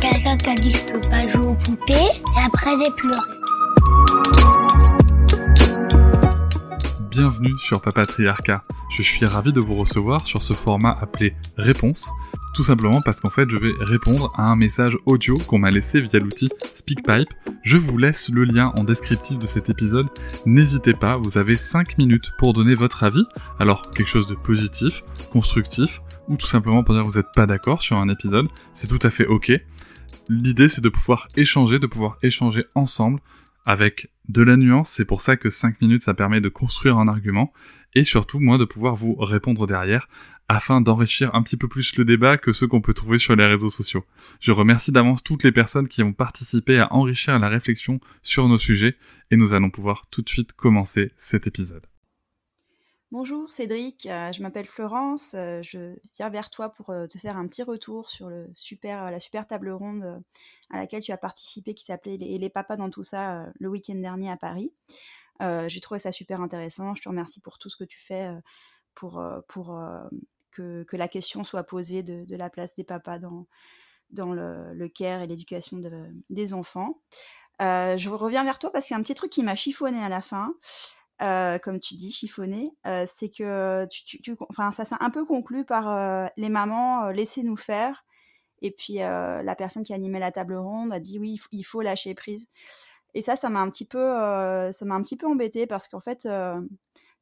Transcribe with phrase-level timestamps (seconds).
[0.00, 3.18] Quelqu'un qui a dit je peux pas jouer aux poupées et après j'ai pleuré.
[7.10, 8.62] Bienvenue sur Papatriarcat.
[8.96, 12.10] Je suis ravi de vous recevoir sur ce format appelé Réponse,
[12.54, 16.00] tout simplement parce qu'en fait je vais répondre à un message audio qu'on m'a laissé
[16.00, 17.28] via l'outil SpeakPipe.
[17.64, 20.06] Je vous laisse le lien en descriptif de cet épisode.
[20.46, 23.24] N'hésitez pas, vous avez 5 minutes pour donner votre avis.
[23.58, 27.46] Alors quelque chose de positif, constructif, ou tout simplement pour dire que vous n'êtes pas
[27.46, 29.52] d'accord sur un épisode, c'est tout à fait ok.
[30.28, 33.20] L'idée c'est de pouvoir échanger, de pouvoir échanger ensemble
[33.64, 37.08] avec de la nuance, c'est pour ça que 5 minutes ça permet de construire un
[37.08, 37.52] argument,
[37.94, 40.08] et surtout moi de pouvoir vous répondre derrière
[40.48, 43.44] afin d'enrichir un petit peu plus le débat que ceux qu'on peut trouver sur les
[43.44, 44.04] réseaux sociaux.
[44.40, 48.58] Je remercie d'avance toutes les personnes qui ont participé à enrichir la réflexion sur nos
[48.58, 48.96] sujets
[49.30, 51.84] et nous allons pouvoir tout de suite commencer cet épisode.
[53.10, 57.38] Bonjour Cédric, euh, je m'appelle Florence, euh, je viens vers toi pour euh, te faire
[57.38, 60.22] un petit retour sur la super table ronde
[60.68, 63.94] à laquelle tu as participé qui s'appelait les, les, papas dans tout ça le week-end
[63.94, 64.74] dernier à Paris.
[65.40, 68.30] J'ai trouvé ça super intéressant, je te remercie pour tout ce que tu fais
[68.94, 69.22] pour,
[70.50, 75.78] que, la question soit posée de, la place des papas dans, le, care et l'éducation
[75.78, 77.00] de, des enfants.
[77.58, 80.10] je reviens vers toi parce qu'il y a un petit truc qui m'a chiffonné à
[80.10, 80.54] la fin.
[81.20, 84.36] Euh, comme tu dis, chiffonné, euh, c'est que tu,
[84.72, 88.04] ça s'est un peu conclu par euh, les mamans, laissez-nous faire.
[88.62, 92.14] Et puis la personne qui animait la table ronde a dit oui, il faut lâcher
[92.14, 92.48] prise.
[93.14, 96.00] Et ça, ça m'a un petit peu, ça m'a un petit peu embêté parce qu'en
[96.00, 96.28] fait,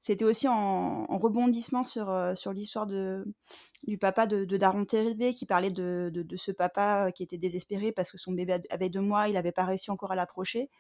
[0.01, 3.27] c'était aussi en, en, rebondissement sur, sur l'histoire de,
[3.87, 7.93] du papa de, Daron Terrivé qui parlait de, de, de, ce papa qui était désespéré
[7.93, 10.71] parce que son bébé avait deux mois, il n'avait pas réussi encore à l'approcher.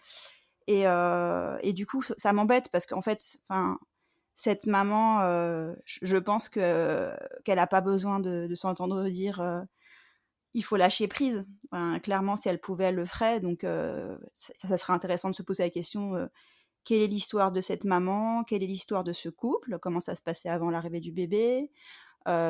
[0.66, 3.78] Et, euh, et, du coup, ça m'embête parce qu'en fait, enfin,
[4.34, 7.12] cette maman, euh, je pense que
[7.44, 9.62] qu'elle n'a pas besoin de, s'entendre dire euh,
[10.54, 11.46] il faut lâcher prise.
[12.02, 13.40] Clairement, si elle pouvait, elle le ferait.
[13.40, 13.66] Donc,
[14.34, 16.28] ça, serait intéressant de se poser la question
[16.84, 18.44] quelle est l'histoire de cette maman?
[18.44, 19.78] Quelle est l'histoire de ce couple?
[19.80, 21.70] Comment ça se passait avant l'arrivée du bébé?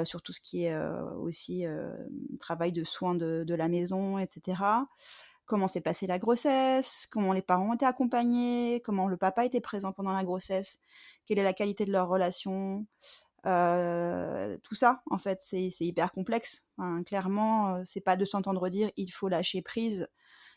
[0.05, 0.79] Sur tout ce qui est
[1.21, 1.65] aussi
[2.39, 4.55] travail de soins de, la maison, etc
[5.47, 9.61] comment s'est passée la grossesse, comment les parents ont été accompagnés, comment le papa était
[9.61, 10.81] présent pendant la grossesse,
[11.25, 12.87] quelle est la qualité de leur relation.
[13.47, 16.67] Euh, tout ça, en fait, c'est hyper complexe.
[16.79, 20.09] Enfin, clairement, euh, c'est pas de s'entendre dire il faut lâcher prise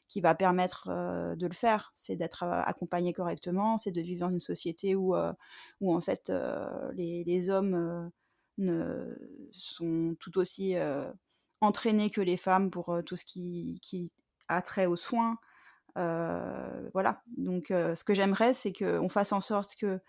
[0.08, 1.92] qui va permettre euh, de le faire.
[1.94, 5.16] C'est d'être accompagné correctement, c'est de vivre dans une société où,
[5.82, 6.32] où en fait,
[6.94, 8.12] les, hommes
[9.52, 10.76] sont tout aussi
[11.62, 14.12] entraînés que les femmes pour tout ce qui
[14.62, 15.38] trait aux soins.
[15.98, 17.22] Euh, voilà.
[17.38, 20.00] Donc, euh, ce que j'aimerais, c'est qu'on fasse en sorte que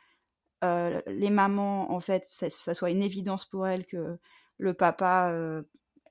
[0.64, 4.18] euh, les mamans, en fait, ça, soit une évidence pour elles que
[4.58, 5.34] le papa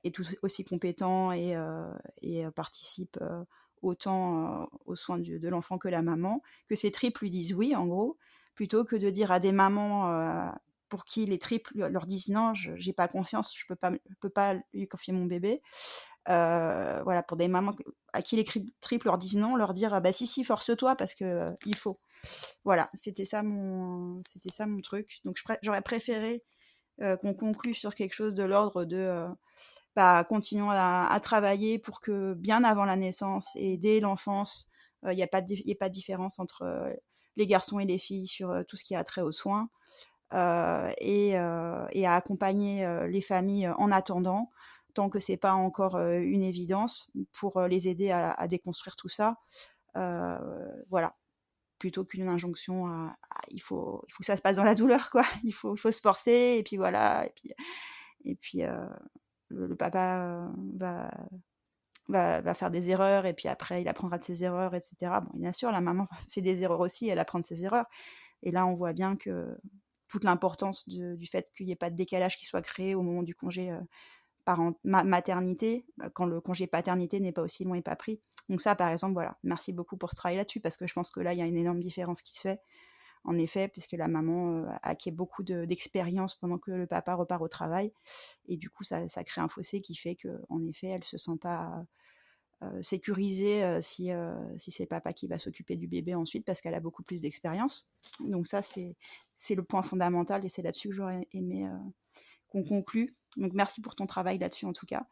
[0.02, 1.54] est tout aussi compétent et,
[2.54, 3.18] participe
[3.82, 7.86] autant aux soins de l'enfant que la maman, que ces tripes lui disent oui, en
[7.86, 8.18] gros,
[8.54, 10.52] plutôt que de dire à des mamans
[10.88, 14.28] pour qui les triples leur disent non, je n'ai pas confiance, je peux pas, peux
[14.28, 15.62] pas lui confier mon bébé.
[16.30, 17.74] Euh, voilà, pour des mamans
[18.12, 21.24] à qui les triples leur disent non, leur dire bah si si force-toi parce que
[21.24, 21.96] euh, il faut.
[22.64, 25.18] Voilà, c'était ça mon, c'était ça mon truc.
[25.24, 26.44] Donc j'aurais préféré
[27.00, 29.26] euh, qu'on conclue sur quelque chose de l'ordre de
[29.96, 34.68] bah, continuons à, travailler pour que bien avant la naissance et dès l'enfance,
[35.04, 36.94] il n'y a pas de, y ait pas de différence entre
[37.36, 39.68] les garçons et les filles sur tout ce qui a trait aux soins.
[40.32, 44.50] Et, et, à accompagner les familles en attendant,
[44.94, 49.36] tant que c'est pas encore une évidence, pour les aider à, déconstruire tout ça.
[49.94, 51.16] voilà,
[51.80, 53.10] plutôt qu'une injonction
[53.50, 55.24] il faut il faut que ça se passe dans la douleur quoi.
[55.44, 57.52] Il faut faut se forcer et puis voilà et puis
[58.24, 58.86] et puis euh,
[59.48, 61.10] le, papa va,
[62.08, 65.38] va va faire des erreurs et puis après il apprendra de ses erreurs etc bon
[65.38, 67.86] bien sûr la maman fait des erreurs aussi elle apprend de ses erreurs.
[68.42, 69.58] Et là on voit bien que
[70.08, 73.22] toute l'importance du fait qu'il n'y ait pas de décalage qui soit créé au moment
[73.22, 73.80] du congé euh,
[74.84, 78.20] maternité, bah, quand le congé paternité n'est pas aussi loin et pas pris.
[78.48, 81.10] Donc ça, par exemple, voilà, merci beaucoup pour ce travail là-dessus, parce que je pense
[81.10, 82.60] que là, il y a une énorme différence qui se fait,
[83.24, 87.48] en effet, puisque la maman euh, acquiert beaucoup d'expérience pendant que le papa repart au
[87.48, 87.92] travail,
[88.46, 91.38] et du coup, ça, ça, crée un fossé qui fait qu'en effet, elle se sent
[91.40, 91.84] pas
[92.82, 94.10] sécurisée si,
[94.58, 97.88] si c'est papa qui va s'occuper du bébé ensuite parce qu'elle a beaucoup plus d'expérience.
[98.20, 101.66] Donc ça, c'est le point fondamental et c'est là-dessus que j'aurais aimé
[102.50, 103.16] qu'on conclue.
[103.36, 105.06] Donc merci pour ton travail là-dessus en tout cas.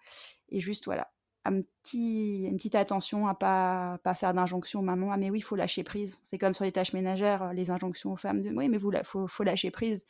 [0.49, 1.11] Et juste voilà,
[1.47, 5.13] une petite attention à pas pas faire d'injonction aux mamans.
[5.13, 6.19] Ah mais oui, il faut lâcher prise.
[6.23, 9.27] C'est comme sur les tâches ménagères, les injonctions aux femmes de oui mais vous faut,
[9.29, 10.07] faut lâcher prise.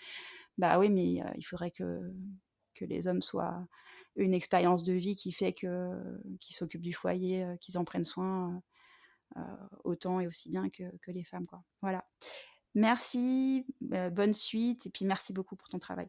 [0.57, 2.13] Bah oui mais il faudrait que
[2.81, 3.67] les hommes soient
[4.19, 8.05] une expérience de vie qui fait que qu'ils s'occupent du foyer, euh, qu'ils en prennent
[8.05, 8.61] soin
[9.37, 9.41] euh,
[9.85, 11.47] autant et aussi bien que, que, les femmes.
[11.47, 11.63] Quoi.
[11.83, 12.05] Voilà.
[12.75, 16.09] Merci, euh, bonne suite et puis merci beaucoup pour ton travail.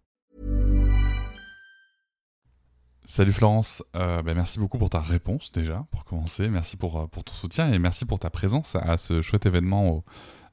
[3.05, 6.49] Salut Florence, euh, ben merci beaucoup pour ta réponse déjà, pour commencer.
[6.49, 10.03] Merci pour, euh, pour ton soutien et merci pour ta présence à ce chouette événement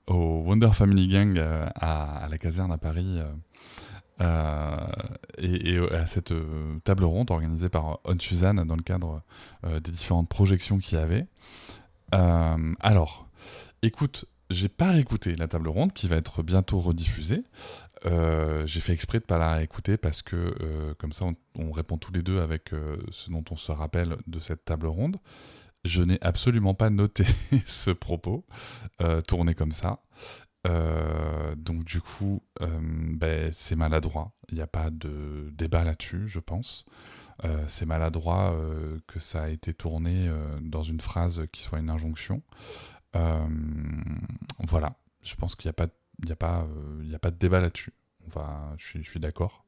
[0.07, 3.21] au, Wonder Family Gang euh, à, la caserne à Paris.
[5.39, 6.33] Et, et, à cette
[6.83, 9.23] table ronde organisée par On Suzanne dans le cadre
[9.63, 11.27] des différentes projections qu'il y avait.
[12.11, 13.29] alors,
[13.83, 17.45] écoute, j'ai pas réécouté la table ronde qui va être bientôt rediffusée.
[18.07, 21.73] Euh, j'ai fait exprès de pas la réécouter parce que euh, comme ça on, on,
[21.73, 25.17] répond tous les deux avec euh, ce dont on se rappelle de cette table ronde.
[25.85, 27.25] Je n'ai absolument pas noté
[27.67, 28.45] ce propos
[29.27, 30.01] tourné comme ça.
[31.57, 34.33] donc du coup, ben, c'est maladroit.
[34.49, 36.85] Il n'y a pas de débat là-dessus, je pense.
[37.69, 38.59] c'est maladroit
[39.07, 40.29] que ça a été tourné
[40.61, 42.43] dans une phrase qui soit une injonction.
[43.15, 47.31] voilà, je pense qu'il n'y a pas de il n'y a, pas, euh, a pas
[47.31, 47.93] de débat là-dessus.
[48.77, 49.65] je suis, d'accord.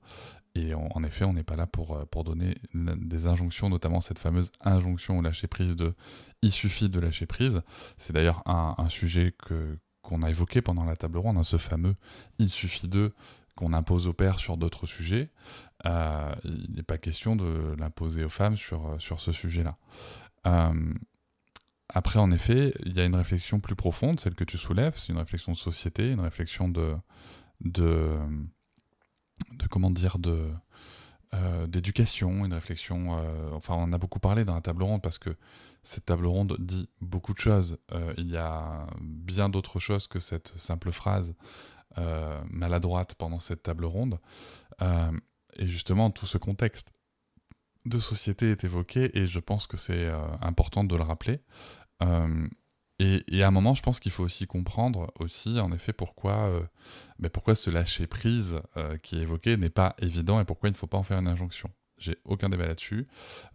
[0.56, 4.50] Et en effet, on n'est pas là pour, euh, donner des injonctions, notamment cette fameuse
[4.60, 5.94] injonction au lâcher prise de
[6.42, 7.62] il suffit de lâcher prise.
[7.98, 9.34] C'est d'ailleurs un, sujet
[10.02, 11.94] qu'on a évoqué pendant la table ronde, hein, ce fameux
[12.38, 13.12] il suffit de
[13.54, 15.30] qu'on impose aux pères sur d'autres sujets.
[15.86, 19.76] Euh, il n'est pas question de l'imposer aux femmes sur, sur ce sujet-là.
[21.94, 25.12] Après, en effet, il y a une réflexion plus profonde, celle que tu soulèves, c'est
[25.12, 26.94] une réflexion de société, une réflexion de,
[27.60, 28.16] de,
[29.52, 30.50] de comment dire, de
[31.32, 33.16] euh, d'éducation, une réflexion.
[33.16, 35.30] Euh, enfin, on en a beaucoup parlé dans la table ronde parce que
[35.84, 37.78] cette table ronde dit beaucoup de choses.
[37.92, 41.34] Euh, il y a bien d'autres choses que cette simple phrase
[42.48, 44.20] maladroite pendant cette table ronde.
[44.80, 46.92] et justement, tout ce contexte
[47.84, 50.08] de société est évoqué et je pense que c'est
[50.40, 51.40] important de le rappeler.
[52.02, 52.46] Euh,
[52.98, 56.62] et, à un moment, je pense qu'il faut aussi comprendre aussi, en effet, pourquoi, euh,
[57.18, 60.72] ben pourquoi ce lâcher prise euh, qui est évoqué n'est pas évident et pourquoi il
[60.72, 61.70] ne faut pas en faire une injonction.
[61.96, 63.06] J'ai aucun débat là-dessus.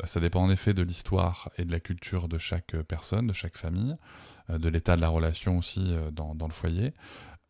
[0.03, 3.57] ça dépend en effet de l'histoire et de la culture de chaque personne, de chaque
[3.57, 3.95] famille,
[4.49, 6.93] de l'état de la relation aussi dans, le foyer.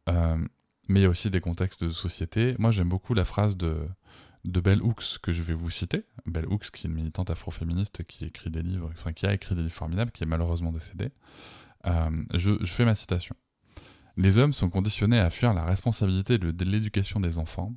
[0.07, 2.55] mais il y a aussi des contextes de société.
[2.59, 3.89] Moi, j'aime beaucoup la phrase de,
[4.45, 6.05] de Bell Hooks que je vais vous citer.
[6.25, 9.55] Bell Hooks, qui est une militante afroféministe qui écrit des livres, enfin qui a écrit
[9.55, 11.11] des livres formidables, qui est malheureusement décédée.
[11.85, 13.35] Euh, je, fais ma citation.
[14.17, 17.73] Les hommes sont conditionnés à fuir la responsabilité de, l'éducation des enfants,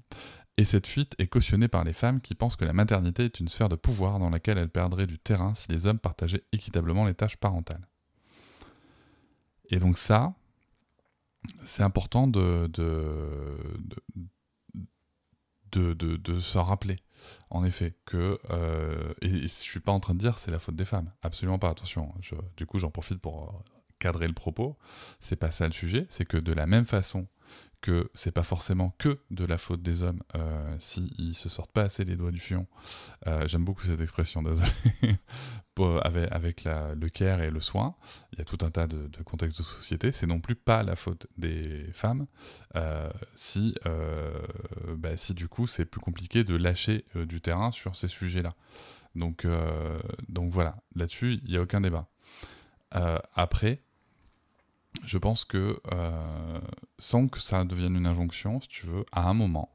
[0.57, 3.49] et cette fuite est cautionnée par les femmes qui pensent que la maternité est une
[3.49, 7.15] sphère de pouvoir dans laquelle elles perdraient du terrain si les hommes partageaient équitablement les
[7.15, 7.87] tâches parentales.
[9.71, 10.35] Et donc ça,
[11.65, 12.69] c'est important de,
[15.79, 16.97] de, de s'en rappeler,
[17.51, 20.77] en effet, que, euh, et, je suis pas en train de dire c'est la faute
[20.77, 22.13] des femmes, absolument pas, attention,
[22.57, 24.77] du coup j'en profite pour euh, cadrer le propos,
[25.21, 27.27] c'est pas ça le sujet, c'est que de la même façon
[27.81, 31.83] que c'est pas forcément que de la faute des hommes euh, s'ils se sortent pas
[31.83, 32.67] assez les doigts du fion.
[33.27, 34.69] Euh, j'aime beaucoup cette expression, désolé,
[36.03, 37.95] avec, le care et le soin.
[38.33, 40.11] Il y a tout un tas de, contextes de société.
[40.11, 42.27] C'est non plus pas la faute des femmes
[42.75, 43.75] euh, si,
[44.97, 48.55] bah, si du coup c'est plus compliqué de lâcher du terrain sur ces sujets-là.
[49.15, 49.47] Donc,
[50.29, 52.09] donc voilà, là-dessus il n'y a aucun débat.
[52.91, 53.83] après,
[55.05, 56.61] je pense que euh,
[56.99, 59.75] sans que ça devienne une injonction, si tu veux, à un moment,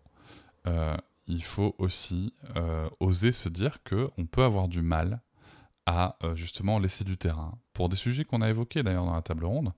[0.68, 0.96] euh,
[1.28, 5.22] il faut aussi euh, oser se dire que on peut avoir du mal
[5.86, 7.58] à justement laisser du terrain.
[7.74, 9.74] Pour des sujets qu'on a évoqués d'ailleurs dans la table ronde,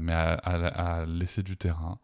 [0.00, 2.00] mais à, à, laisser du terrain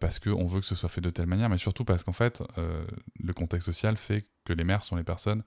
[0.00, 2.42] parce qu'on veut que ce soit fait de telle manière, mais surtout parce qu'en fait
[2.58, 5.44] le contexte social fait que les mères sont les personnes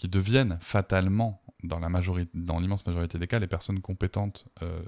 [0.00, 1.78] qui deviennent fatalement, dans
[2.58, 4.80] l'immense majorité des cas, les personnes compétentes, euh,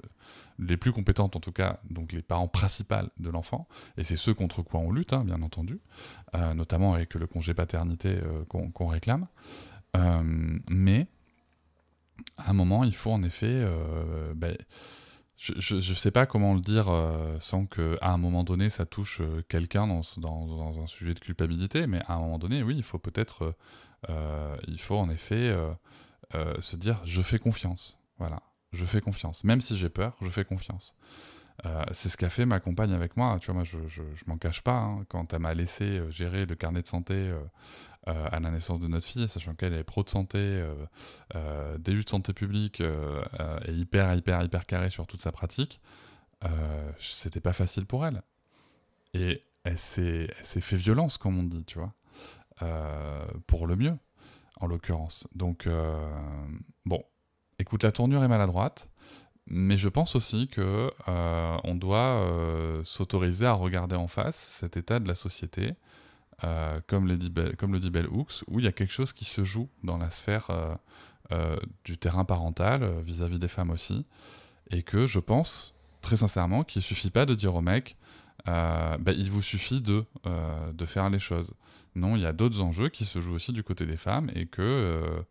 [0.57, 4.33] les plus compétentes en tout cas, donc les parents principaux de l'enfant, et c'est ceux
[4.33, 5.79] contre quoi on lutte, hein, bien entendu,
[6.33, 9.27] euh, notamment avec le congé paternité euh, qu'on réclame.
[10.67, 11.05] mais
[12.37, 13.63] à un moment, il faut en effet
[14.35, 14.57] ben,
[15.37, 16.87] je ne sais pas comment le dire
[17.39, 21.85] sans que à un moment donné ça touche quelqu'un dans, dans, un sujet de culpabilité,
[21.85, 23.53] mais à un moment donné, oui, il faut peut-être,
[24.67, 25.55] il faut en effet
[26.59, 28.41] se dire je fais confiance, voilà,
[28.71, 30.95] je fais confiance, même si j'ai peur, je fais confiance.
[31.91, 33.37] c'est ce qu'a fait ma compagne avec moi.
[33.39, 34.77] Tu vois, moi, je, je, m'en cache pas.
[34.77, 35.05] Hein.
[35.07, 37.31] quand elle m'a laissé gérer le carnet de santé
[38.09, 40.73] euh, à la naissance de notre fille, sachant qu'elle est pro de santé, euh,
[41.35, 45.79] euh, début de santé publique et hyper, hyper, hyper carré sur toute sa pratique,
[46.99, 48.21] c'était pas facile pour elle.
[49.13, 51.93] Et elle s'est fait violence, comme on dit, tu vois,
[53.47, 53.97] pour le mieux,
[54.59, 55.27] en l'occurrence.
[55.35, 55.67] Donc,
[56.85, 57.03] bon,
[57.59, 58.89] écoute, la tournure est maladroite.
[59.47, 62.25] Mais je pense aussi que on doit
[62.85, 65.75] s'autoriser à regarder en face cet état de la société
[66.43, 69.23] euh, comme, le dit comme le Bell Hooks, où il y a quelque chose qui
[69.23, 70.75] se joue dans la sphère euh,
[71.31, 71.55] euh,
[71.85, 74.05] du terrain parental, vis-à-vis des femmes aussi,
[74.69, 77.95] et que je pense, très sincèrement, qu'il ne suffit pas de dire au mec,
[78.45, 80.05] bah, il vous suffit de,
[80.73, 81.53] de faire les choses.
[81.95, 84.47] Non, il y a d'autres enjeux qui se jouent aussi du côté des femmes, et
[84.47, 85.23] que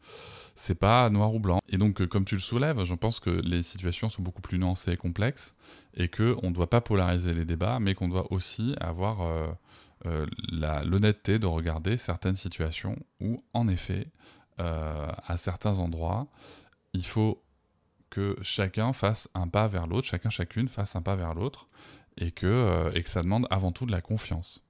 [0.55, 1.59] c'est pas noir ou blanc.
[1.69, 4.93] Et donc, comme tu le soulèves, je pense que les situations sont beaucoup plus nuancées
[4.93, 5.55] et complexes,
[5.95, 9.21] et qu'on ne doit pas polariser les débats, mais qu'on doit aussi avoir
[10.07, 10.27] euh,
[10.85, 14.09] l'honnêteté de regarder certaines situations où, en effet,
[14.61, 16.29] euh, à certains endroits,
[16.93, 17.43] il faut
[18.11, 21.69] que chacun fasse un pas vers l'autre, chacun, chacune fasse un pas vers l'autre,
[22.17, 24.63] et, que euh, et que ça demande avant tout de la confiance.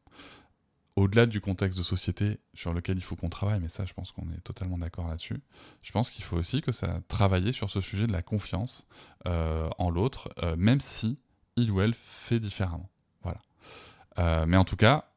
[0.94, 4.12] Au-delà du contexte de société sur lequel il faut qu'on travaille, mais ça, je pense
[4.12, 5.40] qu'on est totalement d'accord là-dessus,
[5.80, 8.86] je pense qu'il faut aussi que ça travailler sur ce sujet de la confiance
[9.24, 11.18] en l'autre, même si
[11.56, 12.90] il ou elle fait différemment.
[13.22, 14.44] Voilà.
[14.44, 15.12] mais en tout cas,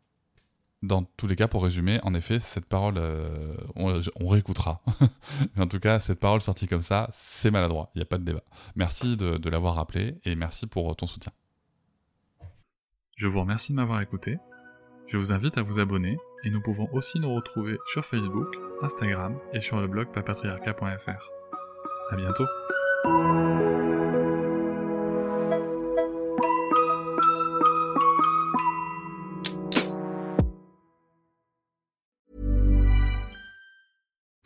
[0.85, 4.81] dans tous les cas, pour résumer, en effet, cette parole, euh, on, réécoutera.
[5.55, 7.91] Mais en tout cas, cette parole sortie comme ça, c'est maladroit.
[7.95, 8.43] Il n'y a pas de débat.
[8.75, 11.31] Merci de l'avoir rappelé et merci pour ton soutien.
[13.15, 14.37] Je vous remercie de m'avoir écouté.
[15.07, 19.37] Je vous invite à vous abonner et nous pouvons aussi nous retrouver sur Facebook, Instagram
[19.53, 21.29] et sur le blog papatriarca.fr.
[22.11, 22.45] À bientôt.